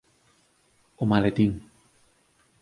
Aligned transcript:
O 1.01 1.03
maletín. 1.11 1.51